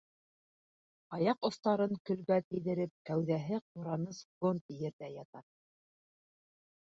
Аяҡ 1.17 1.47
остарын 1.49 1.91
көлгә 2.09 2.37
тейҙереп, 2.45 2.93
кәүҙәһе 3.09 3.59
ҡураныс 3.75 4.21
гонд 4.45 4.75
ерҙә 4.79 5.11
ята. 5.17 5.45